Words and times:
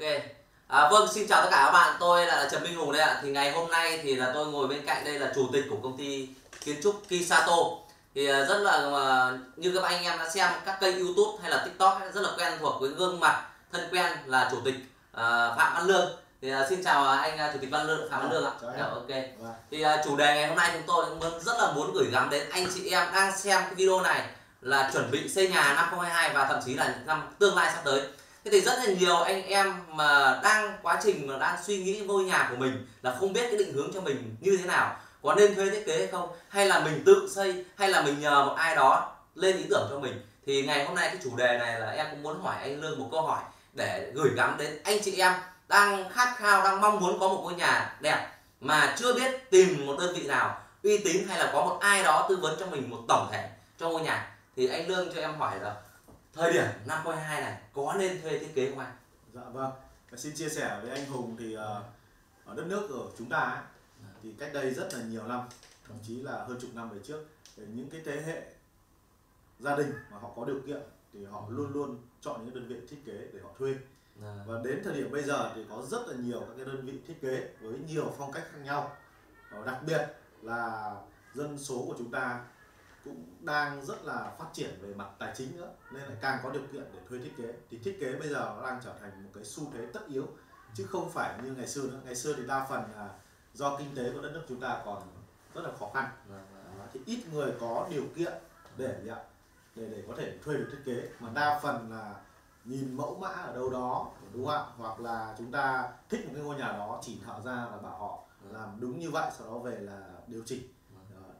Ok. 0.00 0.22
À, 0.68 0.88
vâng, 0.90 1.08
xin 1.12 1.28
chào 1.28 1.42
tất 1.42 1.48
cả 1.50 1.62
các 1.64 1.72
bạn. 1.72 1.96
Tôi 2.00 2.26
là 2.26 2.48
Trần 2.50 2.62
Minh 2.62 2.76
Hùng 2.76 2.92
đây 2.92 3.02
ạ. 3.02 3.20
Thì 3.22 3.30
ngày 3.30 3.50
hôm 3.50 3.70
nay 3.70 4.00
thì 4.02 4.14
là 4.14 4.30
tôi 4.34 4.46
ngồi 4.46 4.68
bên 4.68 4.86
cạnh 4.86 5.04
đây 5.04 5.18
là 5.18 5.32
chủ 5.34 5.48
tịch 5.52 5.64
của 5.70 5.76
công 5.82 5.96
ty 5.96 6.28
kiến 6.64 6.76
trúc 6.82 7.02
Kisato. 7.08 7.56
Thì 8.14 8.26
à, 8.26 8.44
rất 8.44 8.58
là 8.58 8.88
mà, 8.90 9.32
như 9.56 9.72
các 9.74 9.82
anh 9.82 10.04
em 10.04 10.18
đã 10.18 10.28
xem 10.28 10.48
các 10.64 10.80
kênh 10.80 10.98
YouTube 10.98 11.38
hay 11.42 11.50
là 11.50 11.62
TikTok 11.64 12.00
rất 12.14 12.20
là 12.20 12.28
quen 12.38 12.52
thuộc 12.60 12.80
với 12.80 12.90
gương 12.90 13.20
mặt 13.20 13.42
thân 13.72 13.88
quen 13.92 14.12
là 14.26 14.48
chủ 14.50 14.56
tịch 14.64 14.74
à, 15.12 15.54
Phạm 15.56 15.74
Văn 15.74 15.86
Lương. 15.86 16.16
Thì 16.42 16.50
à, 16.50 16.66
xin 16.68 16.84
chào 16.84 17.08
anh 17.08 17.38
à, 17.38 17.50
chủ 17.52 17.58
tịch 17.60 17.70
Văn 17.70 17.86
Lương 17.86 18.10
Phạm 18.10 18.22
Văn 18.22 18.32
Lương 18.32 18.44
ạ. 18.44 18.52
Dạ, 18.62 18.84
ok. 18.84 19.08
Vâng. 19.38 19.54
Thì 19.70 19.82
à, 19.82 20.02
chủ 20.04 20.16
đề 20.16 20.34
ngày 20.34 20.46
hôm 20.48 20.56
nay 20.56 20.70
chúng 20.72 20.82
tôi 20.86 21.06
cũng 21.20 21.40
rất 21.40 21.58
là 21.58 21.72
muốn 21.72 21.92
gửi 21.94 22.06
gắm 22.12 22.30
đến 22.30 22.50
anh 22.50 22.66
chị 22.74 22.90
em 22.90 23.06
đang 23.14 23.38
xem 23.38 23.62
cái 23.62 23.74
video 23.74 24.00
này 24.00 24.22
là 24.60 24.90
chuẩn 24.92 25.10
bị 25.10 25.28
xây 25.28 25.48
nhà 25.48 25.62
năm 25.62 25.88
2022 25.88 26.30
và 26.34 26.44
thậm 26.44 26.60
chí 26.66 26.74
là 26.74 26.94
năm 27.06 27.28
tương 27.38 27.56
lai 27.56 27.70
sắp 27.74 27.80
tới. 27.84 28.00
Thế 28.46 28.52
thì 28.52 28.60
rất 28.60 28.78
là 28.78 28.84
nhiều 28.84 29.16
anh 29.16 29.46
em 29.46 29.74
mà 29.88 30.40
đang 30.42 30.78
quá 30.82 31.00
trình 31.02 31.26
mà 31.26 31.38
đang 31.38 31.62
suy 31.62 31.78
nghĩ 31.78 32.00
ngôi 32.06 32.24
nhà 32.24 32.46
của 32.50 32.56
mình 32.56 32.86
là 33.02 33.16
không 33.20 33.32
biết 33.32 33.42
cái 33.42 33.56
định 33.56 33.72
hướng 33.72 33.92
cho 33.94 34.00
mình 34.00 34.36
như 34.40 34.56
thế 34.56 34.64
nào, 34.66 34.96
có 35.22 35.34
nên 35.34 35.54
thuê 35.54 35.70
thiết 35.70 35.86
kế 35.86 35.98
hay 35.98 36.06
không, 36.06 36.28
hay 36.48 36.66
là 36.66 36.80
mình 36.80 37.02
tự 37.06 37.28
xây, 37.34 37.64
hay 37.76 37.88
là 37.88 38.02
mình 38.02 38.20
nhờ 38.20 38.44
một 38.44 38.54
ai 38.56 38.76
đó 38.76 39.16
lên 39.34 39.56
ý 39.56 39.64
tưởng 39.70 39.86
cho 39.90 39.98
mình. 39.98 40.26
Thì 40.46 40.62
ngày 40.62 40.84
hôm 40.84 40.94
nay 40.94 41.08
cái 41.08 41.18
chủ 41.24 41.36
đề 41.36 41.58
này 41.58 41.80
là 41.80 41.90
em 41.90 42.06
cũng 42.10 42.22
muốn 42.22 42.42
hỏi 42.42 42.56
anh 42.60 42.80
Lương 42.80 42.98
một 42.98 43.08
câu 43.12 43.22
hỏi 43.22 43.42
để 43.72 44.10
gửi 44.14 44.30
gắm 44.36 44.56
đến 44.58 44.80
anh 44.84 44.98
chị 45.04 45.16
em 45.16 45.32
đang 45.68 46.10
khát 46.10 46.34
khao, 46.36 46.64
đang 46.64 46.80
mong 46.80 47.00
muốn 47.00 47.20
có 47.20 47.28
một 47.28 47.40
ngôi 47.42 47.54
nhà 47.54 47.96
đẹp 48.00 48.28
mà 48.60 48.94
chưa 48.98 49.14
biết 49.14 49.50
tìm 49.50 49.86
một 49.86 49.96
đơn 49.98 50.14
vị 50.14 50.26
nào 50.26 50.60
uy 50.82 50.98
tín 50.98 51.28
hay 51.28 51.38
là 51.38 51.50
có 51.52 51.64
một 51.64 51.78
ai 51.80 52.02
đó 52.02 52.26
tư 52.28 52.36
vấn 52.36 52.56
cho 52.60 52.66
mình 52.66 52.90
một 52.90 52.98
tổng 53.08 53.28
thể 53.32 53.48
cho 53.80 53.88
ngôi 53.88 54.00
nhà. 54.00 54.32
Thì 54.56 54.68
anh 54.68 54.88
Lương 54.88 55.14
cho 55.14 55.20
em 55.20 55.38
hỏi 55.38 55.54
là 55.62 55.74
thời 56.36 56.52
điểm 56.52 56.66
năm 56.86 57.06
22 57.06 57.40
này 57.40 57.60
có 57.72 57.94
nên 57.98 58.22
thuê 58.22 58.38
thiết 58.38 58.54
kế 58.54 58.70
không 58.70 58.78
anh? 58.78 58.96
Dạ 59.34 59.42
vâng. 59.52 59.72
Xin 60.16 60.34
chia 60.34 60.48
sẻ 60.48 60.80
với 60.82 60.90
anh 60.90 61.06
Hùng 61.06 61.36
thì 61.38 61.54
ờ, 61.54 61.82
ở 62.44 62.54
đất 62.54 62.66
nước 62.66 62.86
của 62.88 63.10
chúng 63.18 63.28
ta 63.28 63.38
ấy, 63.38 63.62
thì 64.22 64.34
cách 64.38 64.50
đây 64.54 64.74
rất 64.74 64.94
là 64.94 65.02
nhiều 65.02 65.26
năm, 65.26 65.40
thậm 65.88 65.96
chí 66.06 66.16
là 66.16 66.32
hơn 66.32 66.58
chục 66.60 66.70
năm 66.74 66.90
về 66.90 66.98
trước, 67.04 67.24
những 67.56 67.90
cái 67.90 68.00
thế 68.04 68.22
hệ 68.22 68.42
gia 69.58 69.76
đình 69.76 69.92
mà 70.10 70.18
họ 70.18 70.30
có 70.36 70.44
điều 70.44 70.60
kiện 70.66 70.80
thì 71.12 71.24
họ 71.24 71.44
luôn 71.48 71.72
luôn 71.72 71.98
chọn 72.20 72.44
những 72.44 72.54
đơn 72.54 72.68
vị 72.68 72.76
thiết 72.90 73.02
kế 73.06 73.12
để 73.12 73.40
họ 73.42 73.50
thuê. 73.58 73.74
Và 74.46 74.60
đến 74.64 74.80
thời 74.84 74.94
điểm 74.94 75.10
bây 75.12 75.22
giờ 75.22 75.52
thì 75.54 75.64
có 75.70 75.82
rất 75.90 76.08
là 76.08 76.16
nhiều 76.16 76.40
các 76.40 76.54
cái 76.56 76.64
đơn 76.64 76.86
vị 76.86 76.92
thiết 77.06 77.20
kế 77.22 77.48
với 77.60 77.74
nhiều 77.88 78.14
phong 78.18 78.32
cách 78.32 78.44
khác 78.52 78.58
nhau. 78.64 78.96
Và 79.50 79.66
đặc 79.66 79.82
biệt 79.86 80.06
là 80.42 80.94
dân 81.34 81.58
số 81.58 81.84
của 81.86 81.94
chúng 81.98 82.10
ta 82.10 82.44
cũng 83.06 83.26
đang 83.40 83.84
rất 83.84 84.04
là 84.04 84.34
phát 84.38 84.46
triển 84.52 84.78
về 84.82 84.94
mặt 84.94 85.08
tài 85.18 85.34
chính 85.36 85.56
nữa, 85.56 85.70
nên 85.92 86.02
lại 86.02 86.16
càng 86.20 86.40
có 86.42 86.50
điều 86.50 86.62
kiện 86.72 86.84
để 86.92 87.00
thuê 87.08 87.18
thiết 87.18 87.32
kế. 87.36 87.54
Thì 87.70 87.78
thiết 87.78 87.96
kế 88.00 88.12
bây 88.12 88.28
giờ 88.28 88.54
nó 88.56 88.62
đang 88.70 88.80
trở 88.84 88.94
thành 89.00 89.24
một 89.24 89.30
cái 89.34 89.44
xu 89.44 89.62
thế 89.72 89.86
tất 89.92 90.00
yếu, 90.08 90.26
chứ 90.74 90.86
không 90.86 91.10
phải 91.10 91.38
như 91.42 91.52
ngày 91.52 91.68
xưa 91.68 91.82
nữa. 91.82 92.00
Ngày 92.04 92.14
xưa 92.14 92.34
thì 92.36 92.46
đa 92.46 92.66
phần 92.70 92.82
là 92.96 93.10
do 93.54 93.76
kinh 93.78 93.94
tế 93.96 94.12
của 94.12 94.20
đất 94.20 94.30
nước 94.34 94.42
chúng 94.48 94.60
ta 94.60 94.82
còn 94.84 95.02
rất 95.54 95.62
là 95.64 95.70
khó 95.80 95.90
khăn 95.94 96.10
thì 96.92 97.00
ít 97.06 97.24
người 97.32 97.52
có 97.60 97.86
điều 97.90 98.04
kiện 98.16 98.32
để 98.76 99.00
để 99.74 99.88
để 99.90 100.04
có 100.08 100.14
thể 100.16 100.38
thuê 100.44 100.54
được 100.54 100.68
thiết 100.70 100.82
kế. 100.84 101.08
Mà 101.20 101.30
đa 101.34 101.60
phần 101.62 101.90
là 101.90 102.14
nhìn 102.64 102.96
mẫu 102.96 103.18
mã 103.20 103.28
ở 103.28 103.54
đâu 103.54 103.70
đó, 103.70 104.10
đúng 104.32 104.46
không 104.46 104.54
ạ? 104.54 104.64
Hoặc 104.76 105.00
là 105.00 105.34
chúng 105.38 105.52
ta 105.52 105.92
thích 106.08 106.26
một 106.26 106.32
cái 106.34 106.44
ngôi 106.44 106.56
nhà 106.56 106.72
đó, 106.72 106.98
chỉ 107.02 107.20
thợ 107.26 107.40
ra 107.44 107.66
và 107.70 107.76
bảo 107.76 107.98
họ 107.98 108.24
làm 108.50 108.80
đúng 108.80 108.98
như 108.98 109.10
vậy, 109.10 109.30
sau 109.38 109.46
đó 109.46 109.58
về 109.58 109.78
là 109.78 110.02
điều 110.26 110.42
chỉnh 110.46 110.62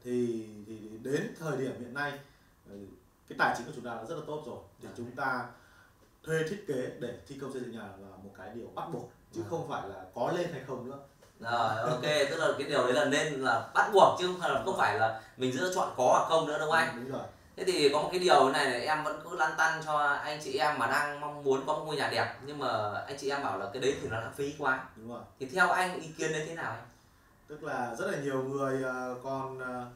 thì, 0.07 0.47
thì 0.67 0.79
đến 1.03 1.35
thời 1.41 1.57
điểm 1.57 1.73
hiện 1.81 1.95
nay 1.95 2.13
ừ, 2.71 2.77
cái 3.29 3.37
tài 3.39 3.55
chính 3.59 3.67
của 3.67 3.73
chúng 3.75 3.85
ta 3.85 3.91
đã 3.95 4.05
rất 4.09 4.15
là 4.15 4.23
tốt 4.27 4.43
rồi 4.47 4.59
thì 4.81 4.85
Dạ. 4.89 4.95
chúng 4.97 5.11
ta 5.17 5.45
thuê 6.25 6.43
thiết 6.51 6.65
kế 6.69 6.91
để 7.01 7.19
thi 7.29 7.39
công 7.41 7.53
xây 7.53 7.61
dựng 7.63 7.73
nhà 7.73 7.79
là 7.83 8.09
một 8.25 8.31
cái 8.39 8.51
điều 8.55 8.67
bắt 8.75 8.85
buộc 8.93 9.11
chứ 9.35 9.41
Dạ. 9.43 9.47
không 9.51 9.69
phải 9.69 9.89
là 9.89 9.95
có 10.15 10.33
lên 10.37 10.47
hay 10.53 10.63
không 10.67 10.91
nữa 10.91 10.99
Rồi 11.41 11.91
ok, 11.91 12.03
tức 12.31 12.37
là 12.37 12.49
cái 12.59 12.69
điều 12.69 12.85
đấy 12.85 12.93
là 12.93 13.05
nên 13.05 13.33
là 13.33 13.69
bắt 13.75 13.91
buộc 13.93 14.17
chứ 14.19 14.27
không 14.27 14.41
phải 14.41 14.51
là, 14.51 14.63
không 14.65 14.77
phải 14.79 14.99
là 14.99 15.21
mình 15.37 15.53
giữa 15.53 15.73
chọn 15.75 15.95
có 15.97 16.05
hoặc 16.05 16.27
không 16.29 16.47
nữa 16.47 16.57
đúng 16.61 16.69
không 16.71 16.79
anh? 16.79 16.97
đúng 17.05 17.13
rồi 17.13 17.23
Thế 17.57 17.65
thì 17.65 17.89
có 17.93 18.03
một 18.03 18.09
cái 18.13 18.19
điều 18.21 18.51
này 18.51 18.71
là 18.71 18.95
em 18.95 19.05
vẫn 19.05 19.21
cứ 19.25 19.37
lăn 19.37 19.53
tăn 19.59 19.83
cho 19.87 19.99
anh 19.99 20.41
chị 20.45 20.59
em 20.59 20.79
mà 20.79 20.87
đang 20.87 21.21
mong 21.21 21.43
muốn 21.45 21.67
có 21.67 21.73
một 21.73 21.85
ngôi 21.87 21.97
nhà 21.97 22.09
đẹp 22.13 22.35
nhưng 22.47 22.59
mà 22.59 22.93
anh 23.07 23.17
chị 23.19 23.31
em 23.31 23.43
bảo 23.43 23.59
là 23.59 23.71
cái 23.73 23.83
đấy 23.83 23.97
thì 24.03 24.09
nó 24.09 24.21
lãng 24.21 24.33
phí 24.37 24.55
quá. 24.59 24.85
đúng 24.97 25.09
rồi 25.09 25.21
Thì 25.41 25.47
theo 25.47 25.69
anh 25.71 26.01
ý 26.01 26.09
kiến 26.19 26.33
đấy 26.33 26.45
thế 26.49 26.55
nào 26.55 26.71
anh? 26.73 26.85
Tức 27.49 27.65
là 27.65 27.95
rất 27.95 28.11
là 28.11 28.19
nhiều 28.19 28.43
người 28.43 28.83
ờ, 28.83 29.17
còn 29.23 29.59
ờ, 29.59 29.87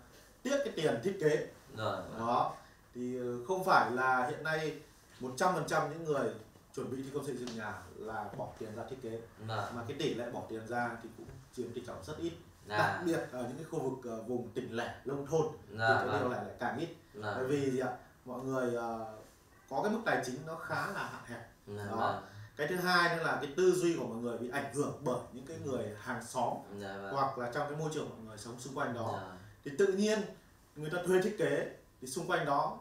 tiếc 0.43 0.56
cái 0.65 0.72
tiền 0.77 1.00
thiết 1.05 1.16
kế. 1.21 1.47
Rồi. 1.77 1.97
đó. 2.19 2.55
Thì 2.94 3.19
ờ, 3.19 3.44
không 3.49 3.65
phải 3.65 3.91
là 3.91 4.27
hiện 4.27 4.44
nay 4.44 4.81
100% 5.21 5.91
những 5.91 6.05
người 6.05 6.31
chuẩn 6.75 6.91
bị 6.91 6.97
thi 7.03 7.11
công 7.15 7.27
xây 7.27 7.37
dựng 7.37 7.56
nhà 7.56 7.83
là 7.97 8.25
bỏ 8.38 8.49
tiền 8.59 8.77
ra 8.77 8.83
thiết 8.91 8.97
kế. 9.03 9.21
Rồi. 9.49 9.65
mà 9.75 9.83
cái 9.88 9.97
tỷ 9.99 10.15
lệ 10.15 10.31
bỏ 10.31 10.43
tiền 10.49 10.66
ra 10.66 10.97
thì 11.03 11.09
cũng 11.16 11.27
chiếm 11.56 11.72
tỷ 11.72 11.81
trọng 11.87 12.05
rất 12.05 12.19
ít. 12.19 12.33
Đặc 12.66 12.78
Là, 12.78 13.03
biệt 13.06 13.21
ở 13.33 13.43
những 13.43 13.56
cái 13.56 13.67
khu 13.71 13.81
vực 13.81 14.27
vùng 14.27 14.49
tỉnh 14.55 14.77
lẻ 14.77 14.94
nông 15.05 15.27
thôn 15.27 15.47
thì 15.71 15.77
là, 15.77 16.05
cái 16.09 16.19
điều 16.21 16.28
là, 16.28 16.37
này 16.37 16.44
lại 16.44 16.55
càng 16.61 16.78
ít. 16.78 16.88
Là, 17.15 17.34
bởi 17.37 17.44
vì 17.47 17.71
gì 17.71 17.78
ạ? 17.78 17.88
Mọi 18.25 18.41
người 18.41 18.75
có 19.71 19.82
cái 19.82 19.93
mức 19.93 20.00
tài 20.05 20.22
chính 20.27 20.37
nó 20.47 20.55
khá 20.55 20.87
là 20.87 21.06
hạn 21.12 21.22
hẹp. 21.27 21.49
Là, 21.67 21.84
Đó. 21.84 21.97
là, 22.00 22.21
cái 22.60 22.69
thứ 22.69 22.76
hai 22.76 23.16
nữa 23.16 23.22
là 23.22 23.38
cái 23.43 23.53
tư 23.56 23.72
duy 23.72 23.97
của 23.97 24.06
mọi 24.06 24.16
người 24.16 24.38
bị 24.38 24.50
ảnh 24.50 24.75
hưởng 24.75 24.93
bởi 25.04 25.19
những 25.32 25.47
cái 25.47 25.56
người 25.65 25.84
hàng 26.00 26.25
xóm 26.25 26.53
là, 26.78 26.97
là, 26.97 27.10
hoặc 27.12 27.38
là 27.38 27.50
trong 27.54 27.69
cái 27.69 27.78
môi 27.78 27.91
trường 27.94 28.09
mọi 28.09 28.19
người 28.26 28.38
sống 28.38 28.60
xung 28.60 28.75
quanh 28.75 28.94
đó. 28.94 29.12
Là, 29.12 29.37
thì 29.65 29.71
tự 29.78 29.87
nhiên 29.87 30.21
người 30.76 30.91
ta 30.91 30.99
thuê 31.06 31.22
thiết 31.22 31.37
kế 31.38 31.70
thì 32.00 32.09
xung 32.09 32.26
quanh 32.26 32.47
đó 32.47 32.78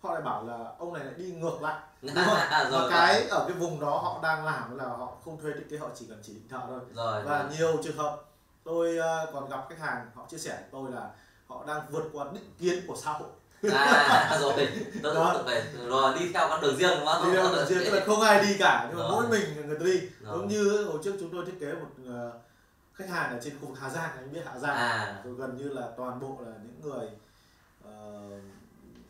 họ 0.00 0.12
lại 0.14 0.22
bảo 0.22 0.46
là 0.46 0.72
ông 0.78 0.92
này 0.92 1.04
lại 1.04 1.14
đi 1.16 1.32
ngược 1.32 1.62
lại 1.62 1.80
đúng 2.02 2.14
không? 2.14 2.36
và 2.50 2.68
rồi, 2.70 2.90
cái 2.90 3.28
ở 3.28 3.44
cái 3.48 3.58
vùng 3.58 3.80
đó 3.80 3.98
họ 3.98 4.20
đang 4.22 4.44
làm 4.44 4.76
là 4.76 4.84
họ 4.84 5.16
không 5.24 5.40
thuê 5.40 5.52
thiết 5.52 5.66
kế 5.70 5.78
họ 5.78 5.88
chỉ 5.94 6.06
cần 6.08 6.20
chỉ 6.22 6.34
định 6.34 6.48
thợ 6.48 6.60
thôi. 6.66 6.80
Rồi, 6.94 7.22
và 7.22 7.42
rồi. 7.42 7.52
nhiều 7.56 7.82
trường 7.82 7.96
hợp 7.96 8.22
tôi 8.64 8.96
ờ, 8.96 9.30
còn 9.32 9.48
gặp 9.48 9.66
khách 9.68 9.78
hàng 9.78 10.10
họ 10.14 10.26
chia 10.28 10.38
sẻ 10.38 10.56
với 10.56 10.68
tôi 10.72 10.92
là 10.92 11.10
họ 11.46 11.64
đang 11.66 11.82
vượt 11.90 12.04
qua 12.12 12.26
định 12.32 12.54
kiến 12.58 12.84
của 12.86 12.96
xã 12.96 13.12
hội 13.12 13.28
à 13.72 14.38
rồi. 14.40 14.68
Tôi 15.02 15.14
Đó. 15.14 15.34
tự 15.34 15.42
về. 15.46 15.64
Rồi 15.86 16.14
đi 16.18 16.32
theo 16.32 16.48
con 16.48 16.60
đường 16.60 16.76
riêng 16.76 16.90
đúng 16.98 17.06
không? 17.06 17.24
Đi 17.24 17.34
đâu 17.36 17.52
là 17.52 17.64
riêng 17.64 17.78
tức 17.84 17.90
là 17.94 18.04
không 18.06 18.20
ai 18.20 18.42
đi 18.42 18.56
cả 18.58 18.86
nhưng 18.88 18.98
mà 18.98 19.08
mỗi 19.08 19.28
mình 19.28 19.66
người 19.66 19.78
ta 19.78 19.84
đi. 19.84 20.00
Giống 20.20 20.48
như 20.48 20.84
hồi 20.84 20.98
trước 21.04 21.12
chúng 21.20 21.30
tôi 21.32 21.44
thiết 21.46 21.60
kế 21.60 21.72
một 21.72 21.88
ờ, 22.08 22.32
khách 22.94 23.08
hàng 23.08 23.30
ở 23.30 23.38
trên 23.44 23.58
khu 23.60 23.68
vực 23.68 23.78
Hà 23.80 23.90
Giang 23.90 24.10
anh 24.16 24.32
biết 24.32 24.40
Hà 24.46 24.58
Giang 24.58 24.76
à. 24.76 25.20
rồi 25.24 25.34
gần 25.34 25.56
như 25.56 25.68
là 25.68 25.82
toàn 25.96 26.20
bộ 26.20 26.38
là 26.46 26.52
những 26.62 26.90
người 26.90 27.08
ờ, 27.84 27.90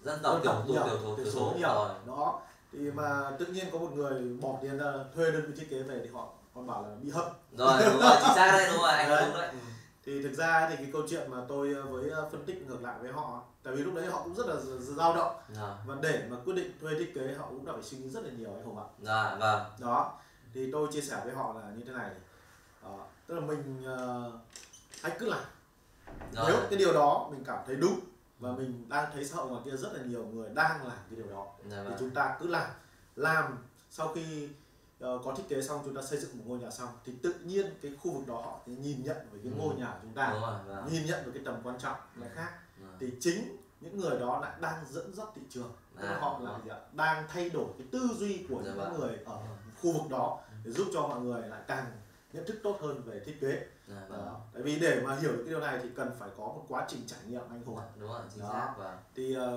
dân 0.04 0.18
tộc 0.22 0.40
tiểu 0.42 0.54
nhiều, 0.66 0.82
tiểu 1.16 1.24
số 1.24 1.32
số. 1.32 1.54
nhiều 1.58 1.74
rồi. 1.74 1.88
Đó. 2.06 2.40
Thì 2.72 2.78
mà 2.78 3.30
tự 3.38 3.46
nhiên 3.46 3.66
có 3.72 3.78
một 3.78 3.90
người 3.94 4.22
bỏ 4.40 4.58
tiền 4.62 4.78
ra 4.78 4.92
thuê 5.14 5.30
đơn 5.30 5.42
vị 5.46 5.52
thiết 5.60 5.70
kế 5.70 5.82
về 5.82 6.00
thì 6.02 6.10
họ 6.12 6.28
còn 6.54 6.66
bảo 6.66 6.82
là 6.82 6.88
bị 7.02 7.10
hâm. 7.10 7.24
Rồi 7.58 7.82
đúng 7.86 8.00
rồi 8.00 8.16
chính 8.22 8.34
xác 8.34 8.52
đấy 8.52 8.68
đúng 8.72 8.82
rồi 8.82 8.90
anh 8.90 9.08
đúng 9.08 9.40
đấy 9.40 9.50
thì 10.06 10.22
thực 10.22 10.32
ra 10.32 10.68
thì 10.70 10.76
cái 10.76 10.90
câu 10.92 11.02
chuyện 11.08 11.30
mà 11.30 11.38
tôi 11.48 11.74
ờ, 11.74 11.82
với 11.82 12.10
ờ, 12.10 12.28
phân 12.32 12.44
tích 12.44 12.66
ngược 12.66 12.82
lại 12.82 12.98
với 13.00 13.12
họ 13.12 13.42
tại 13.64 13.74
vì 13.74 13.82
lúc 13.82 13.94
đấy 13.94 14.06
họ 14.06 14.22
cũng 14.24 14.34
rất 14.34 14.46
là 14.46 14.56
dao 14.80 15.16
động. 15.16 15.36
Rồi 15.48 15.70
và 15.86 15.96
để 16.02 16.26
mà 16.30 16.36
quyết 16.44 16.54
định 16.54 16.72
thuê 16.80 16.94
thiết 16.98 17.14
kế 17.14 17.34
họ 17.34 17.46
cũng 17.46 17.66
đã 17.66 17.72
phải 17.72 17.82
suy 17.82 17.98
nghĩ 17.98 18.08
rất 18.08 18.24
là 18.24 18.30
nhiều 18.30 18.50
anh 18.54 18.64
Hùng 18.64 18.78
ạ. 18.78 18.84
Rồi 19.02 19.38
vâng. 19.38 19.62
Đó. 19.80 20.18
Thì 20.54 20.72
tôi 20.72 20.88
chia 20.92 21.00
sẻ 21.00 21.20
với 21.24 21.34
họ 21.34 21.54
là 21.54 21.70
như 21.76 21.84
thế 21.84 21.92
này. 21.92 22.10
Đó. 22.82 23.06
tức 23.26 23.34
là 23.34 23.40
mình 23.40 23.82
ờ, 23.86 24.32
hãy 25.02 25.16
cứ 25.18 25.26
làm. 25.26 25.44
Rồi 26.32 26.44
nếu 26.48 26.60
cái 26.70 26.78
điều 26.78 26.92
đó 26.92 27.28
mình 27.30 27.44
cảm 27.44 27.58
thấy 27.66 27.76
đúng 27.76 28.00
và 28.38 28.52
mình 28.52 28.86
đang 28.88 29.10
thấy 29.12 29.24
xã 29.24 29.36
hội 29.36 29.50
ngoài 29.50 29.62
kia 29.64 29.76
rất 29.76 29.92
là 29.92 30.02
nhiều 30.04 30.24
người 30.26 30.48
đang 30.54 30.86
làm 30.86 30.98
cái 31.10 31.16
điều 31.16 31.26
đó 31.26 31.46
rồi 31.70 31.84
thì 31.84 31.88
vâng. 31.88 31.96
chúng 31.98 32.10
ta 32.10 32.36
cứ 32.40 32.46
làm. 32.46 32.70
Làm 33.16 33.58
sau 33.90 34.08
khi 34.14 34.48
có 35.24 35.34
thiết 35.36 35.42
kế 35.48 35.62
xong 35.62 35.80
chúng 35.84 35.94
ta 35.94 36.02
xây 36.02 36.18
dựng 36.18 36.38
một 36.38 36.44
ngôi 36.46 36.58
nhà 36.58 36.70
xong 36.70 36.88
thì 37.04 37.12
tự 37.22 37.34
nhiên 37.44 37.66
cái 37.82 37.92
khu 38.00 38.12
vực 38.12 38.26
đó 38.28 38.34
họ 38.34 38.60
nhìn 38.66 39.02
nhận 39.04 39.16
về 39.32 39.38
cái 39.42 39.52
Ừ. 39.52 39.58
ngôi 39.58 39.74
nhà 39.74 39.86
của 39.86 39.98
chúng 40.02 40.12
ta 40.14 40.30
đúng 40.32 40.40
rồi 40.42 40.54
vâng. 40.66 40.88
nhìn 40.92 41.06
nhận 41.06 41.24
về 41.26 41.30
cái 41.34 41.42
tầm 41.44 41.54
quan 41.64 41.78
trọng 41.78 41.96
là 42.16 42.26
khác 42.34 42.50
Rồi. 42.82 42.92
thì 43.00 43.10
chính 43.20 43.56
những 43.80 43.96
người 44.00 44.18
đó 44.20 44.40
lại 44.42 44.52
đang 44.60 44.84
dẫn 44.90 45.14
dắt 45.14 45.28
thị 45.34 45.42
trường 45.50 45.72
Tức 45.96 46.02
là 46.06 46.14
À, 46.14 46.18
họ 46.20 46.38
là 46.42 46.58
gì 46.64 46.70
ạ? 46.70 46.78
đang 46.92 47.24
thay 47.28 47.50
đổi 47.50 47.66
cái 47.78 47.86
tư 47.92 48.08
duy 48.18 48.46
của 48.48 48.62
Dạ 48.64 48.70
những 48.70 48.78
vâng. 48.78 49.00
người 49.00 49.18
ở 49.24 49.38
khu 49.82 49.92
vực 49.92 50.10
đó 50.10 50.40
để 50.64 50.70
giúp 50.72 50.86
cho 50.94 51.00
mọi 51.06 51.20
người 51.20 51.48
lại 51.48 51.60
càng 51.68 51.84
nhận 52.32 52.46
thức 52.46 52.56
tốt 52.62 52.78
hơn 52.80 53.02
về 53.06 53.20
thiết 53.26 53.40
kế 53.40 53.66
Rồi, 53.88 53.98
vâng. 54.08 54.26
đó. 54.26 54.40
tại 54.52 54.62
vì 54.62 54.78
để 54.78 55.00
mà 55.04 55.16
hiểu 55.16 55.32
được 55.32 55.42
cái 55.44 55.50
điều 55.50 55.60
này 55.60 55.78
thì 55.82 55.88
cần 55.96 56.10
phải 56.18 56.30
có 56.38 56.44
một 56.44 56.64
quá 56.68 56.84
trình 56.88 57.00
trải 57.06 57.18
nghiệm 57.28 57.42
anh 57.50 57.62
Hùng 57.64 57.78
đúng 58.00 58.08
rồi 58.08 58.20
chính 58.34 58.42
Đó. 58.42 58.48
xác 58.52 58.74
vâng 58.78 58.96
thì 59.14 59.34
ờ, 59.34 59.50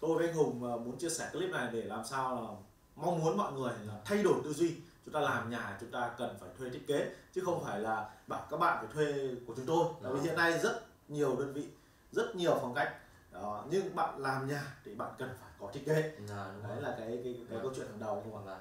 tôi 0.00 0.18
với 0.18 0.26
anh 0.26 0.36
Hùng 0.36 0.64
ờ, 0.64 0.76
muốn 0.78 0.98
chia 0.98 1.08
sẻ 1.10 1.28
clip 1.32 1.50
này 1.50 1.70
để 1.72 1.82
làm 1.82 2.04
sao 2.04 2.34
là 2.34 2.48
mong 2.96 3.20
muốn 3.24 3.36
mọi 3.36 3.52
người 3.52 3.72
là 3.86 3.94
thay 4.04 4.22
đổi 4.22 4.34
tư 4.44 4.52
duy. 4.52 4.74
Chúng 5.04 5.14
ta 5.14 5.20
làm 5.20 5.50
nhà 5.50 5.76
chúng 5.80 5.90
ta 5.90 6.10
cần 6.18 6.36
phải 6.40 6.48
thuê 6.58 6.70
thiết 6.70 6.86
kế 6.86 7.10
chứ 7.34 7.42
không 7.44 7.64
phải 7.64 7.80
là 7.80 8.08
bảo 8.26 8.46
các 8.50 8.56
bạn 8.60 8.78
phải 8.78 8.94
thuê 8.94 9.30
của 9.46 9.52
chúng 9.56 9.66
tôi. 9.66 9.86
Tại 10.02 10.12
vì 10.12 10.20
hiện 10.20 10.36
nay 10.36 10.58
rất 10.58 10.82
nhiều 11.08 11.36
đơn 11.38 11.52
vị 11.52 11.66
rất 12.12 12.36
nhiều 12.36 12.58
phong 12.60 12.74
cách. 12.74 12.94
Đó. 13.32 13.64
nhưng 13.70 13.96
bạn 13.96 14.18
làm 14.18 14.48
nhà 14.48 14.62
thì 14.84 14.94
bạn 14.94 15.10
cần 15.18 15.28
phải 15.40 15.50
có 15.60 15.70
thiết 15.72 15.82
kế. 15.86 15.94
Rồi 15.94 16.46
đúng 16.54 16.62
đấy 16.68 16.76
rồi. 16.76 16.82
là 16.82 16.94
cái 16.98 17.20
cái, 17.24 17.34
cái 17.50 17.58
câu 17.62 17.72
chuyện 17.76 17.86
hàng 17.86 18.00
đầu. 18.00 18.24
Không 18.32 18.36
ạ 18.36 18.44
Vâng. 18.44 18.58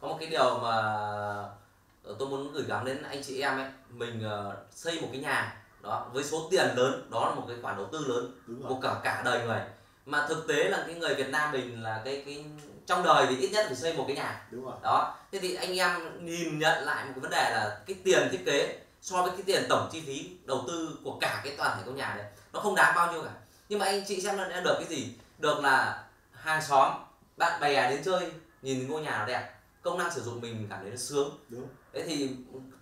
có 0.00 0.08
một 0.08 0.16
cái 0.20 0.28
điều 0.28 0.58
mà 0.58 0.76
ờ, 2.04 2.16
tôi 2.18 2.28
muốn 2.28 2.52
gửi 2.52 2.64
gắm 2.64 2.84
đến 2.84 3.02
anh 3.02 3.22
chị 3.22 3.40
em 3.40 3.56
ấy. 3.56 3.70
Mình 3.90 4.22
ờ, 4.22 4.56
xây 4.70 5.00
một 5.00 5.08
cái 5.12 5.20
nhà 5.20 5.62
đó 5.82 6.10
với 6.12 6.24
số 6.24 6.48
tiền 6.50 6.66
lớn 6.76 7.08
đó 7.10 7.28
là 7.28 7.34
một 7.34 7.44
cái 7.48 7.56
khoản 7.62 7.76
đầu 7.76 7.86
tư 7.92 7.98
lớn. 7.98 8.30
Của 8.68 8.78
cả 8.82 9.00
cả 9.04 9.22
đời 9.24 9.46
người. 9.46 9.60
Mà 10.06 10.26
thực 10.28 10.48
tế 10.48 10.68
là 10.68 10.84
cái 10.86 10.94
người 10.94 11.14
Việt 11.14 11.30
Nam 11.30 11.52
mình 11.52 11.82
là 11.82 12.02
cái 12.04 12.22
cái 12.26 12.44
trong 12.86 13.02
đời 13.02 13.26
thì 13.28 13.36
ít 13.36 13.50
nhất 13.52 13.64
phải 13.66 13.76
xây 13.76 13.94
một 13.96 14.04
cái 14.06 14.16
nhà. 14.16 14.46
Đúng 14.50 14.64
rồi. 14.64 14.74
Đó. 14.82 15.16
Thế 15.32 15.38
thì 15.38 15.54
anh 15.54 15.78
em 15.78 16.26
nhìn 16.26 16.58
nhận 16.58 16.84
lại 16.84 17.04
một 17.04 17.12
cái 17.14 17.20
vấn 17.20 17.30
đề 17.30 17.50
là 17.50 17.80
cái 17.86 17.96
tiền 18.04 18.28
thiết 18.32 18.42
kế 18.46 18.78
so 19.00 19.22
với 19.22 19.30
cái 19.30 19.42
tiền 19.46 19.66
tổng 19.68 19.88
chi 19.92 20.02
phí 20.06 20.36
đầu 20.44 20.64
tư 20.68 20.98
của 21.04 21.18
cả 21.20 21.40
cái 21.44 21.54
toàn 21.58 21.76
thể 21.76 21.82
ngôi 21.86 21.94
nhà 21.94 22.14
đấy 22.16 22.26
nó 22.52 22.60
không 22.60 22.74
đáng 22.74 22.94
bao 22.96 23.12
nhiêu 23.12 23.22
cả. 23.22 23.30
Nhưng 23.68 23.78
mà 23.78 23.86
anh 23.86 24.04
chị 24.08 24.20
xem 24.20 24.36
nó 24.36 24.48
đã 24.48 24.60
được 24.60 24.74
cái 24.78 24.88
gì? 24.88 25.14
Được 25.38 25.60
là 25.60 26.04
hàng 26.32 26.62
xóm 26.62 26.92
bạn 27.36 27.60
bè 27.60 27.90
đến 27.90 28.02
chơi 28.04 28.32
nhìn 28.62 28.88
ngôi 28.88 29.02
nhà 29.02 29.18
nó 29.18 29.26
đẹp 29.26 29.54
công 29.82 29.98
năng 29.98 30.10
sử 30.10 30.22
dụng 30.22 30.40
mình 30.40 30.66
cảm 30.70 30.80
thấy 30.80 30.90
nó 30.90 30.96
sướng. 30.96 31.38
Đúng. 31.48 31.68
Thế 31.92 32.02
thì 32.06 32.30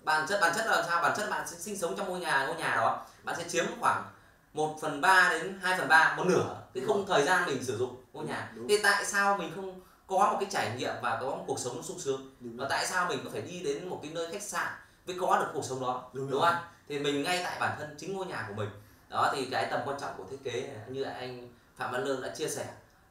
bản 0.03 0.27
chất 0.29 0.39
bản 0.41 0.53
chất 0.57 0.67
là 0.67 0.85
sao? 0.89 1.03
Bản 1.03 1.13
chất 1.17 1.31
bạn 1.31 1.49
sẽ 1.49 1.57
sinh 1.57 1.79
sống 1.79 1.97
trong 1.97 2.09
ngôi 2.09 2.21
nhà 2.21 2.47
ngôi 2.47 2.57
nhà 2.57 2.77
đó 2.77 3.07
bạn 3.25 3.37
sẽ 3.39 3.45
chiếm 3.49 3.65
khoảng 3.81 4.05
1 4.53 4.79
phần 4.81 5.01
ba 5.01 5.29
đến 5.31 5.61
2 5.63 5.79
phần 5.79 5.89
ba 5.89 6.15
một 6.17 6.27
nửa. 6.27 6.57
Cái 6.75 6.85
không 6.87 7.07
thời 7.07 7.23
gian 7.23 7.47
mình 7.47 7.65
sử 7.65 7.79
dụng 7.79 8.05
ngôi 8.13 8.25
nhà. 8.25 8.53
Đúng. 8.55 8.69
thì 8.69 8.79
tại 8.83 9.05
sao 9.05 9.39
mình 9.39 9.53
không 9.55 9.81
có 10.11 10.31
một 10.33 10.37
cái 10.41 10.49
trải 10.53 10.77
nghiệm 10.77 10.95
và 11.03 11.19
có 11.21 11.27
một 11.27 11.45
cuộc 11.47 11.59
sống 11.59 11.77
nó 11.77 11.83
sung 11.83 11.99
sướng. 11.99 12.35
Đúng 12.41 12.57
và 12.57 12.67
tại 12.71 12.87
sao 12.87 13.09
mình 13.09 13.19
có 13.25 13.31
phải 13.31 13.43
đi 13.43 13.61
đến 13.65 13.89
một 13.89 14.01
cái 14.03 14.13
nơi 14.15 14.33
khách 14.33 14.43
sạn 14.43 14.69
mới 15.07 15.17
có 15.21 15.39
được 15.39 15.51
cuộc 15.55 15.65
sống 15.65 15.81
đó? 15.81 16.11
Đúng 16.13 16.31
đúng, 16.31 16.41
không 16.41 16.55
thì 16.89 16.99
mình 16.99 17.23
ngay 17.23 17.41
tại 17.45 17.57
bản 17.61 17.77
thân 17.79 17.95
chính 17.99 18.17
ngôi 18.17 18.27
nhà 18.27 18.45
của 18.49 18.55
mình. 18.55 18.69
Đó 19.09 19.33
thì 19.35 19.49
cái 19.51 19.67
tầm 19.71 19.81
quan 19.85 20.01
trọng 20.01 20.11
của 20.17 20.25
thiết 20.31 20.45
kế 20.45 20.77
như 20.89 21.03
anh 21.03 21.53
phạm 21.77 21.93
văn 21.93 22.05
lương 22.05 22.23
đã 22.23 22.35
chia 22.35 22.49
sẻ 22.49 22.67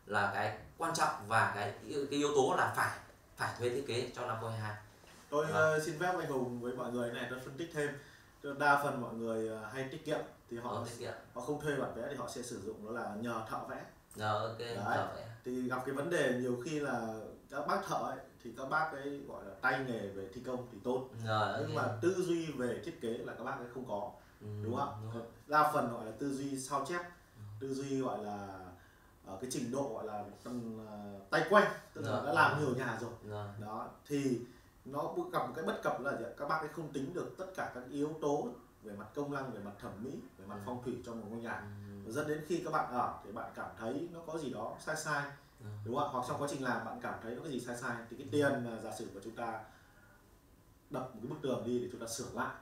là 0.05 0.31
cái 0.33 0.57
quan 0.77 0.93
trọng 0.95 1.09
và 1.27 1.51
cái 1.55 1.73
cái 1.83 2.19
yếu 2.19 2.29
tố 2.35 2.55
là 2.57 2.73
phải 2.75 2.97
phải 3.37 3.49
thuê 3.59 3.69
thiết 3.69 3.83
kế 3.87 4.11
trong 4.15 4.27
năm 4.27 4.37
2022 4.37 4.75
tôi 5.29 5.45
ờ, 5.51 5.79
xin 5.79 5.99
phép 5.99 6.13
anh 6.19 6.29
hùng 6.31 6.61
với 6.61 6.73
mọi 6.73 6.91
người 6.91 7.11
này 7.11 7.27
tôi 7.29 7.39
phân 7.39 7.57
tích 7.57 7.69
thêm. 7.73 7.89
Đa 8.59 8.83
phần 8.83 9.01
mọi 9.01 9.13
người 9.13 9.49
ờ, 9.49 9.69
hay 9.73 9.87
tiết 9.91 10.05
kiệm 10.05 10.19
thì 10.51 10.57
họ 10.57 10.75
Có 10.75 10.85
tiết 10.85 10.99
kiệm. 10.99 11.13
họ 11.33 11.41
không 11.41 11.61
thuê 11.61 11.75
bản 11.75 11.95
vẽ 11.95 12.03
thì 12.09 12.15
họ 12.15 12.29
sẽ 12.29 12.41
sử 12.41 12.61
dụng 12.61 12.85
đó 12.85 13.01
là 13.01 13.15
nhờ 13.15 13.41
thợ 13.49 13.59
vẽ 13.69 13.83
rồi 14.19 14.41
ok 14.49 14.59
Đấy. 14.59 14.75
rồi 14.97 15.07
thì 15.45 15.61
gặp 15.69 15.81
cái 15.85 15.95
vấn 15.95 16.09
đề 16.09 16.33
nhiều 16.41 16.61
khi 16.65 16.79
là 16.79 17.13
các 17.49 17.67
bác 17.67 17.85
thợ 17.87 17.95
ấy 17.95 18.17
thì 18.43 18.51
các 18.57 18.69
bác 18.69 18.91
ấy 18.91 19.21
gọi 19.27 19.45
là 19.45 19.51
tay 19.61 19.79
nghề 19.87 20.07
về 20.07 20.27
thi 20.33 20.41
công 20.45 20.67
thì 20.71 20.77
tốt. 20.83 21.09
Rồi 21.25 21.55
nhưng 21.59 21.75
mà 21.75 21.83
tư 22.01 22.15
duy 22.27 22.51
về 22.51 22.81
thiết 22.85 23.01
kế 23.01 23.09
là 23.09 23.33
các 23.37 23.43
bác 23.43 23.57
ấy 23.57 23.67
không 23.73 23.85
có 23.87 24.11
Ừ, 24.41 24.47
đúng 24.63 24.75
không? 24.75 25.09
đúng 25.13 25.23
đa 25.47 25.71
phần 25.73 25.91
gọi 25.93 26.05
là 26.05 26.11
tư 26.19 26.33
duy 26.33 26.59
sao 26.59 26.85
chép 26.89 27.01
tư 27.59 27.73
duy 27.73 28.01
gọi 28.01 28.23
là 28.23 28.59
ở 29.25 29.37
cái 29.41 29.49
trình 29.53 29.71
độ 29.71 29.91
gọi 29.93 30.05
là 30.05 30.23
tầm, 30.43 30.85
ờ, 30.87 31.19
tay 31.29 31.45
quen 31.49 31.63
tức 31.93 32.01
là 32.05 32.21
đã 32.25 32.33
làm 32.33 32.59
nhiều 32.59 32.75
nhà 32.75 32.97
rồi. 33.01 33.11
Rồi. 33.29 33.47
Đó 33.61 33.87
thì 34.07 34.39
nó 34.85 35.13
gặp 35.33 35.47
một 35.47 35.53
cái 35.55 35.65
bất 35.65 35.79
cập 35.83 36.01
là 36.01 36.11
gì 36.17 36.25
ạ? 36.25 36.29
các 36.37 36.47
bác 36.49 36.59
ấy 36.59 36.67
không 36.67 36.93
tính 36.93 37.13
được 37.13 37.35
tất 37.37 37.45
cả 37.55 37.71
các 37.75 37.83
yếu 37.91 38.09
tố 38.21 38.47
về 38.83 38.93
mặt 38.95 39.05
công 39.15 39.33
năng 39.33 39.53
về 39.53 39.59
mặt 39.59 39.71
thẩm 39.81 39.91
mỹ 40.03 40.11
về 40.37 40.45
mặt 40.45 40.55
Ừ. 40.55 40.61
phong 40.65 40.83
thủy 40.83 41.01
trong 41.05 41.21
một 41.21 41.27
ngôi 41.29 41.39
nhà. 41.41 41.63
Ừ, 42.05 42.11
dẫn 42.11 42.27
đến 42.27 42.41
khi 42.47 42.61
các 42.65 42.71
bạn 42.71 42.91
ở 42.93 43.19
thì 43.25 43.31
bạn 43.31 43.51
cảm 43.55 43.69
thấy 43.79 44.09
nó 44.13 44.19
có 44.27 44.37
gì 44.37 44.49
đó 44.53 44.75
sai 44.79 44.95
sai 44.95 45.23
Ừ. 45.59 45.65
đúng 45.85 45.95
không 45.95 46.03
ạ? 46.05 46.09
Hoặc 46.11 46.25
trong 46.27 46.41
quá 46.41 46.47
trình 46.51 46.63
làm 46.63 46.85
bạn 46.85 46.99
cảm 47.01 47.19
thấy 47.23 47.35
nó 47.35 47.41
có 47.43 47.49
gì 47.49 47.59
sai 47.59 47.77
sai 47.77 47.95
thì 48.09 48.17
cái 48.17 48.27
tiền 48.31 48.65
mà 48.65 48.79
giả 48.83 48.91
sử 48.99 49.07
của 49.13 49.19
chúng 49.23 49.35
ta 49.35 49.61
đập 50.89 51.09
một 51.13 51.19
cái 51.21 51.29
bức 51.29 51.35
tường 51.41 51.63
đi 51.65 51.79
để 51.79 51.89
chúng 51.91 52.01
ta 52.01 52.07
sửa 52.07 52.29
lại 52.33 52.55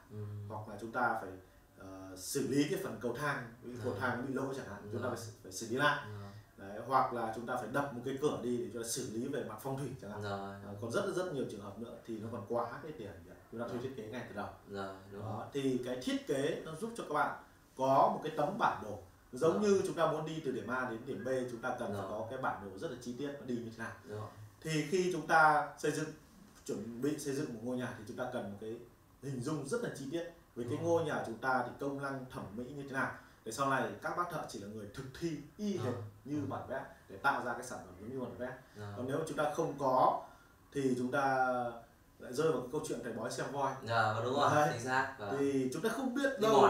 hoặc 0.50 0.68
là 0.68 0.78
chúng 0.82 0.92
ta 0.92 1.18
phải 1.22 1.30
ờ, 1.78 2.16
xử 2.18 2.48
lý 2.48 2.68
cái 2.70 2.80
phần 2.84 2.98
cầu 3.02 3.16
thang 3.20 3.54
cái 3.64 3.74
cầu 3.84 3.96
thang 4.00 4.26
bị 4.28 4.34
lỗ 4.34 4.54
chẳng 4.54 4.66
hạn 4.68 4.90
chúng 4.92 5.04
ta 5.04 5.10
phải, 5.10 5.18
phải 5.44 5.52
xử 5.52 5.68
lý 5.70 5.76
lại 5.76 6.06
Đấy, 6.58 6.80
hoặc 6.88 7.14
là 7.14 7.34
chúng 7.36 7.46
ta 7.46 7.56
phải 7.56 7.68
đập 7.74 7.94
một 7.94 8.02
cái 8.06 8.18
cửa 8.22 8.40
đi 8.44 8.58
để 8.58 8.80
ta 8.82 8.88
xử 8.88 9.10
lý 9.14 9.28
về 9.28 9.44
mặt 9.44 9.56
phong 9.62 9.78
thủy 9.80 9.88
chẳng 10.02 10.12
hạn. 10.12 10.22
Rồi. 10.22 10.56
Ờ, 10.66 10.76
còn 10.82 10.92
rất 10.92 11.16
rất 11.16 11.34
nhiều 11.34 11.46
trường 11.52 11.62
hợp 11.62 11.80
nữa 11.80 11.96
thì 12.08 12.20
nó 12.20 12.28
còn 12.32 12.46
quá 12.50 12.80
cái 12.84 12.92
tiền 12.98 13.12
chúng 13.52 13.62
ta 13.62 13.68
thuê 13.68 13.78
thiết 13.82 13.94
kế 13.98 14.08
ngay 14.08 14.26
từ 14.30 14.36
đầu. 14.36 14.50
Rồi 14.70 14.96
đúng 15.12 15.22
rồi. 15.22 15.32
đó, 15.32 15.46
thì 15.54 15.80
cái 15.86 16.00
thiết 16.04 16.28
kế 16.28 16.62
nó 16.66 16.72
giúp 16.82 16.90
cho 16.98 17.04
các 17.04 17.14
bạn 17.14 17.40
có 17.78 18.12
một 18.14 18.20
cái 18.24 18.34
tấm 18.38 18.58
bản 18.58 18.84
đồ. 18.84 19.00
Giống 19.34 19.54
Đó. 19.54 19.60
như 19.60 19.82
chúng 19.86 19.96
ta 19.96 20.12
muốn 20.12 20.26
đi 20.26 20.42
từ 20.46 20.52
điểm 20.52 20.68
A 20.68 20.90
đến 20.90 21.00
điểm 21.06 21.24
B 21.26 21.28
chúng 21.52 21.62
ta 21.62 21.70
cần 21.80 21.94
phải 21.94 22.02
Đó. 22.02 22.08
có 22.10 22.28
cái 22.30 22.40
bản 22.42 22.62
đồ 22.66 22.78
rất 22.78 22.92
là 22.92 22.98
chi 23.02 23.16
tiết 23.18 23.32
nó 23.40 23.46
đi 23.46 23.56
như 23.56 23.70
thế 23.78 23.78
nào. 23.78 23.92
Rồi. 24.10 24.30
thì 24.62 24.86
khi 24.90 25.10
chúng 25.14 25.28
ta 25.28 25.70
xây 25.78 25.92
dựng 25.92 26.10
chuẩn 26.66 27.02
bị 27.02 27.20
xây 27.20 27.34
dựng 27.36 27.54
một 27.54 27.60
ngôi 27.64 27.78
nhà 27.78 27.94
thì 27.98 28.04
chúng 28.08 28.18
ta 28.18 28.30
cần 28.34 28.52
một 28.52 28.58
cái 28.62 28.80
hình 29.24 29.42
dung 29.42 29.68
rất 29.68 29.84
là 29.84 29.90
chi 30.00 30.06
tiết. 30.12 30.24
Với 30.56 30.66
cái 30.70 30.78
ngôi 30.82 31.04
nhà 31.04 31.24
chúng 31.26 31.38
ta 31.38 31.64
thì 31.66 31.72
công 31.80 32.02
năng 32.02 32.26
thẩm 32.32 32.44
mỹ 32.56 32.64
như 32.76 32.84
thế 32.84 32.92
nào 32.92 33.12
để 33.48 33.54
sau 33.54 33.70
này 33.70 33.84
các 34.02 34.18
bác 34.18 34.30
thợ 34.32 34.40
chỉ 34.50 34.60
là 34.60 34.68
người 34.68 34.86
thực 34.94 35.04
thi 35.20 35.38
y 35.58 35.78
Đó. 35.78 35.84
hệt 35.84 35.94
như 36.26 36.40
Đó. 36.40 36.46
bản 36.50 36.68
vẽ 36.70 36.82
để 37.10 37.18
tạo 37.18 37.46
ra 37.46 37.54
cái 37.54 37.64
sản 37.64 37.80
phẩm 37.86 37.96
giống 38.00 38.10
như 38.10 38.20
bản 38.20 38.38
vẽ 38.38 38.52
Rồi. 38.78 38.94
còn 38.98 39.08
nếu 39.08 39.18
chúng 39.28 39.38
ta 39.38 39.54
không 39.56 39.74
có 39.80 40.24
thì 40.74 40.96
chúng 40.98 41.12
ta 41.12 41.48
lại 42.20 42.34
rơi 42.34 42.52
vào 42.52 42.62
cái 42.62 42.70
câu 42.72 42.82
chuyện 42.88 43.00
thầy 43.04 43.14
bói 43.14 43.32
xem 43.32 43.46
voi 43.52 43.72
Dạ, 43.88 44.16
đúng 44.24 44.34
rồi, 44.34 44.52
Đấy. 44.56 44.70
chính 44.74 44.82
xác. 44.88 45.16
Vâng. 45.20 45.36
thì 45.40 45.70
chúng 45.74 45.82
ta 45.82 45.90
không 45.90 46.14
biết 46.16 46.40
đâu 46.42 46.68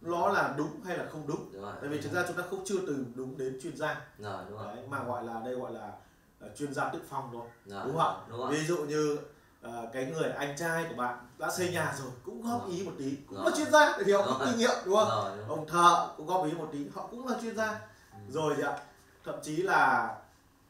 nó 0.00 0.28
là 0.32 0.54
đúng 0.58 0.80
hay 0.84 0.98
là 0.98 1.06
không 1.12 1.26
đúng 1.26 1.52
Đúng 1.52 1.62
rồi. 1.62 1.72
tại 1.80 1.90
vì 1.90 2.00
thực 2.00 2.12
ra 2.12 2.24
chúng 2.28 2.36
ta 2.36 2.42
không 2.50 2.62
chưa 2.64 2.78
từng 2.86 3.12
đúng 3.14 3.38
đến 3.38 3.58
chuyên 3.62 3.76
gia 3.76 4.00
Rồi, 4.18 4.44
đúng 4.50 4.58
rồi. 4.58 4.76
đấy, 4.76 4.84
mà 4.88 5.04
gọi 5.04 5.24
là 5.24 5.40
đây 5.44 5.54
gọi 5.54 5.72
là 5.72 5.92
là 6.40 6.48
chuyên 6.56 6.74
gia 6.74 6.88
tự 6.92 6.98
phong 7.08 7.28
thôi 7.32 7.46
đúng 7.66 7.96
không 7.96 7.98
ạ? 8.30 8.48
Ví 8.50 8.64
dụ 8.66 8.76
như 8.76 9.18
ờ, 9.62 9.88
cái 9.92 10.06
người 10.06 10.30
anh 10.30 10.56
trai 10.58 10.86
của 10.88 10.94
bạn 10.96 11.18
đã 11.38 11.50
xây 11.50 11.70
nhà 11.72 11.94
rồi 11.98 12.10
cũng 12.24 12.42
góp 12.42 12.68
ý 12.68 12.82
một 12.82 12.92
tí 12.98 13.16
cũng 13.28 13.44
là 13.46 13.50
chuyên 13.56 13.70
gia 13.70 13.98
thì 14.04 14.12
họ 14.12 14.22
có 14.26 14.44
kinh 14.46 14.58
nghiệm 14.58 14.70
đúng 14.84 14.96
không? 14.96 15.08
Rồi, 15.08 15.30
đúng 15.38 15.48
rồi. 15.48 15.56
ông 15.58 15.66
thợ 15.66 16.08
cũng 16.16 16.26
góp 16.26 16.44
ý 16.46 16.52
một 16.52 16.68
tí 16.72 16.78
họ 16.94 17.06
cũng 17.10 17.26
là 17.28 17.34
chuyên 17.42 17.56
gia. 17.56 17.80
Ừ. 18.12 18.18
rồi 18.30 18.62
ạ 18.62 18.78
thậm 19.24 19.34
chí 19.42 19.56
là 19.56 20.14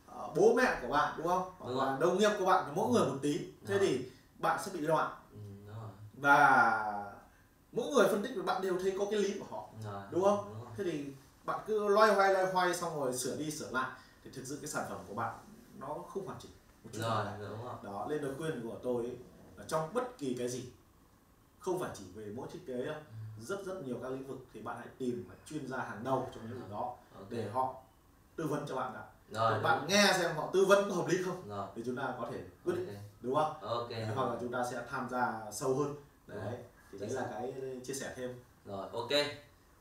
ờ, 0.07 0.29
bố 0.37 0.55
mẹ 0.55 0.79
của 0.83 0.89
bạn 0.89 1.15
đúng 1.19 1.27
không? 1.27 1.51
Hoặc 1.59 1.85
là 1.87 1.97
đồng 2.01 2.19
nghiệp 2.19 2.31
của 2.39 2.47
bạn 2.47 2.65
thì 2.67 2.73
mỗi 2.75 2.91
người 2.93 3.09
một 3.09 3.19
tí 3.23 3.39
thế 3.67 3.79
thì 3.79 4.05
bạn 4.39 4.59
sẽ 4.65 4.71
bị 4.75 4.81
loạn. 4.81 5.11
Ừ, 5.33 5.39
và 6.15 7.05
mỗi 7.73 7.87
người 7.93 8.09
phân 8.09 8.23
tích 8.23 8.31
với 8.35 8.43
bạn 8.45 8.63
đều 8.63 8.79
thấy 8.83 8.95
có 8.99 9.05
cái 9.11 9.21
lý 9.21 9.39
của 9.39 9.47
họ 9.57 9.69
Rồi, 9.85 10.03
Đúng 10.11 10.25
không? 10.25 10.45
Đúng 10.55 10.61
rồi. 10.65 10.73
thế 10.77 10.85
thì 10.85 11.05
bạn 11.45 11.61
cứ 11.67 11.89
loay 11.89 12.15
hoay 12.15 12.33
loay 12.33 12.53
hoay 12.53 12.75
xong 12.75 13.01
rồi 13.01 13.17
sửa 13.17 13.37
đi 13.37 13.51
sửa 13.51 13.71
lại 13.71 13.91
thì 14.25 14.31
thực 14.35 14.43
sự 14.47 14.59
cái 14.63 14.69
sản 14.69 14.85
phẩm 14.89 14.99
của 15.09 15.15
bạn 15.15 15.35
nó 15.79 15.87
không 16.15 16.27
hoàn 16.27 16.39
chỉnh 16.43 16.51
Rồi, 16.93 17.25
đúng 17.41 17.65
rồi. 17.65 17.75
đó 17.83 18.07
nên 18.11 18.23
lời 18.23 18.33
khuyên 18.39 18.63
của 18.63 18.77
tôi 18.83 19.05
ấy, 19.05 19.17
là 19.57 19.65
trong 19.69 19.95
bất 19.95 20.19
kỳ 20.19 20.35
cái 20.39 20.49
gì 20.49 20.69
không 21.61 21.79
phải 21.81 21.91
chỉ 21.95 22.05
về 22.15 22.33
mỗi 22.35 22.49
thiết 22.53 22.61
kế 22.67 22.85
đâu 22.85 22.95
rất 23.41 23.65
rất 23.67 23.83
nhiều 23.87 23.97
các 24.03 24.09
lĩnh 24.09 24.27
vực 24.27 24.39
thì 24.53 24.61
bạn 24.61 24.77
hãy 24.79 24.89
tìm 24.99 25.29
chuyên 25.47 25.69
gia 25.69 25.79
hàng 25.79 26.05
đầu 26.05 26.29
trong 26.35 26.45
lĩnh 26.45 26.61
vực 26.61 26.71
đó 26.71 26.97
Ok. 27.15 27.27
để 27.31 27.51
họ 27.51 27.75
tư 28.37 28.47
vấn 28.47 28.67
cho 28.69 28.77
bạn 28.77 28.95
ạ 28.95 29.03
Rồi, 29.31 29.53
Để 29.55 29.61
bạn 29.63 29.87
nghe 29.89 30.13
xem 30.19 30.37
họ 30.37 30.51
tư 30.53 30.65
vấn 30.65 30.89
có 30.91 30.95
hợp 30.97 31.07
lý 31.09 31.23
không 31.23 31.49
rồi. 31.49 31.67
thì 31.77 31.83
chúng 31.87 31.97
ta 31.97 32.15
có 32.19 32.29
thể 32.33 32.39
quyết 32.65 32.75
định 32.77 32.87
Ok. 32.89 33.03
đúng 33.21 33.35
không 33.35 33.61
Ok. 33.61 33.89
hoặc 34.15 34.31
là 34.31 34.37
chúng 34.41 34.53
ta 34.53 34.65
sẽ 34.71 34.83
tham 34.91 35.09
gia 35.11 35.51
sâu 35.53 35.75
hơn 35.77 35.95
đấy 36.27 36.57
thì 36.93 36.99
đấy 36.99 37.11
là 37.11 37.29
cái 37.31 37.55
chia 37.85 37.95
sẻ 37.95 38.13
thêm 38.17 38.39
Rồi, 38.65 38.89
ok. 38.93 39.09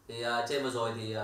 Thì 0.08 0.26
uh, 0.26 0.30
trên 0.50 0.64
vừa 0.64 0.70
rồi 0.70 0.92
thì 0.96 1.18
uh, 1.18 1.22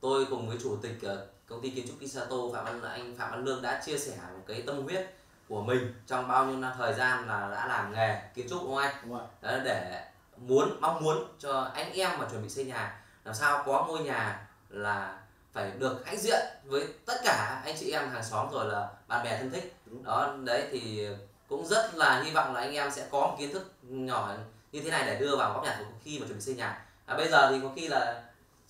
tôi 0.00 0.26
cùng 0.30 0.48
với 0.48 0.58
chủ 0.62 0.76
tịch 0.82 0.98
uh, 1.12 1.41
công 1.48 1.62
ty 1.62 1.70
kiến 1.70 1.86
trúc 1.88 1.96
Kisato 2.00 2.36
Phạm 2.54 2.64
Văn 2.64 2.82
anh 2.82 3.16
Phạm 3.16 3.30
Văn 3.30 3.44
Lương 3.44 3.62
đã 3.62 3.82
chia 3.86 3.98
sẻ 3.98 4.16
một 4.32 4.42
cái 4.46 4.62
tâm 4.66 4.82
huyết 4.82 5.14
của 5.48 5.62
mình 5.62 5.94
trong 6.06 6.28
bao 6.28 6.46
nhiêu 6.46 6.56
năm 6.56 6.72
thời 6.78 6.94
gian 6.94 7.26
là 7.28 7.48
đã 7.50 7.66
làm 7.66 7.92
nghề 7.92 8.22
kiến 8.34 8.48
trúc 8.50 8.62
đúng 8.62 8.74
không 8.74 8.82
anh? 8.82 8.94
đúng 9.04 9.20
Đấy, 9.40 9.60
để 9.64 10.04
muốn 10.36 10.80
mong 10.80 11.04
muốn 11.04 11.24
cho 11.38 11.70
anh 11.74 11.92
em 11.92 12.10
mà 12.18 12.26
chuẩn 12.30 12.42
bị 12.42 12.48
xây 12.48 12.64
nhà 12.64 13.00
làm 13.24 13.34
sao 13.34 13.62
có 13.66 13.84
ngôi 13.88 13.98
nhà 13.98 14.48
là 14.68 15.18
phải 15.52 15.70
được 15.78 16.06
hãnh 16.06 16.18
diện 16.18 16.40
với 16.64 16.88
tất 17.06 17.14
cả 17.24 17.62
anh 17.64 17.76
chị 17.78 17.90
em 17.90 18.10
hàng 18.10 18.24
xóm 18.24 18.48
rồi 18.52 18.66
là 18.72 18.88
bạn 19.08 19.24
bè 19.24 19.38
thân 19.38 19.50
thích 19.50 19.76
Đúng. 19.86 20.04
đó 20.04 20.34
đấy 20.44 20.68
thì 20.70 21.08
cũng 21.48 21.66
rất 21.66 21.94
là 21.94 22.22
hy 22.22 22.30
vọng 22.30 22.54
là 22.54 22.60
anh 22.60 22.74
em 22.74 22.90
sẽ 22.90 23.06
có 23.10 23.20
một 23.20 23.36
kiến 23.38 23.52
thức 23.52 23.72
nhỏ 23.82 24.34
như 24.72 24.80
thế 24.80 24.90
này 24.90 25.06
để 25.06 25.18
đưa 25.18 25.36
vào 25.36 25.52
góc 25.52 25.64
nhặt 25.64 25.76
của 25.78 25.84
khi 26.04 26.18
mà 26.18 26.26
chuẩn 26.26 26.38
bị 26.38 26.44
xây 26.44 26.54
nhà 26.54 26.84
à, 27.06 27.16
bây 27.16 27.28
giờ 27.28 27.50
thì 27.50 27.60
có 27.62 27.70
khi 27.76 27.88
là 27.88 28.22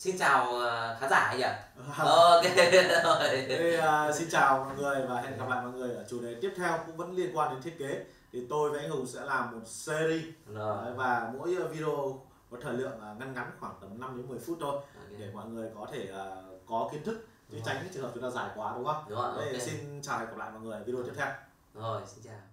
xin 0.03 0.19
chào 0.19 0.55
ờ, 0.59 0.97
khán 1.01 1.11
giả 1.11 1.17
anh 1.17 1.39
nhỉ? 1.39 1.45
Ok 1.99 2.45
rồi. 3.05 3.77
À, 3.77 4.13
xin 4.13 4.29
chào 4.31 4.65
mọi 4.65 4.77
người 4.77 5.07
và 5.09 5.21
hẹn 5.21 5.39
gặp 5.39 5.49
lại 5.49 5.63
mọi 5.63 5.73
người 5.73 5.95
ở 5.95 6.05
chủ 6.11 6.21
đề 6.21 6.35
tiếp 6.41 6.53
theo 6.57 6.79
cũng 6.87 6.97
vẫn 6.97 7.17
liên 7.17 7.37
quan 7.37 7.53
đến 7.55 7.63
thiết 7.63 7.79
kế. 7.79 8.05
Thì 8.33 8.47
tôi 8.51 8.71
với 8.71 8.81
anh 8.81 8.91
Hùng 8.91 9.07
sẽ 9.07 9.21
làm 9.21 9.53
một 9.53 9.67
series. 9.67 10.25
Đấy, 10.47 10.93
và 10.97 11.33
mỗi 11.39 11.55
video 11.73 12.21
có 12.51 12.57
thời 12.63 12.73
lượng 12.73 13.01
ngắn 13.19 13.35
ngắn 13.35 13.51
khoảng 13.61 13.75
tầm 13.81 14.01
5 14.01 14.17
đến 14.17 14.29
10 14.29 14.39
phút 14.39 14.59
thôi 14.61 14.75
ok. 14.75 15.19
để 15.19 15.31
mọi 15.35 15.47
người 15.47 15.71
có 15.75 15.87
thể 15.93 16.09
à, 16.15 16.27
có 16.67 16.89
kiến 16.93 17.05
thức 17.05 17.27
chứ 17.53 17.59
tránh 17.65 17.77
cái 17.81 17.91
trường 17.95 18.03
hợp 18.03 18.11
chúng 18.15 18.23
ta 18.23 18.31
dài 18.31 18.51
quá 18.55 18.73
đúng 18.77 18.85
không? 18.85 19.05
đúng 19.09 19.19
rồi 19.19 19.33
Đây, 19.37 19.53
ok. 19.53 19.63
xin 19.63 20.03
chào 20.03 20.19
và 20.19 20.25
hẹn 20.25 20.29
gặp 20.29 20.37
lại 20.39 20.51
mọi 20.51 20.61
người 20.61 20.81
video 20.87 21.03
tiếp 21.03 21.13
theo. 21.17 21.29
rồi 21.75 22.03
xin 22.07 22.25
chào 22.25 22.52